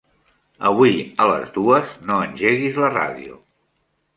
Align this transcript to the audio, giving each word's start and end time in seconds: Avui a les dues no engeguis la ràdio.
Avui 0.69 0.95
a 1.25 1.27
les 1.31 1.53
dues 1.57 1.91
no 2.09 2.17
engeguis 2.29 2.81
la 2.85 2.91
ràdio. 2.97 3.39